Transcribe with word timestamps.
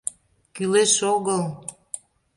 Кӱлеш 0.55 0.93
огыл! 1.13 1.43